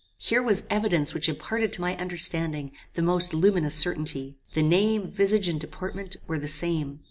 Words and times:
Here 0.17 0.41
was 0.41 0.63
evidence 0.67 1.13
which 1.13 1.29
imparted 1.29 1.71
to 1.73 1.81
my 1.81 1.95
understanding 1.97 2.71
the 2.95 3.03
most 3.03 3.35
luminous 3.35 3.75
certainty. 3.75 4.35
The 4.55 4.63
name, 4.63 5.05
visage, 5.07 5.47
and 5.47 5.59
deportment, 5.61 6.17
were 6.25 6.39
the 6.39 6.47
same. 6.47 6.99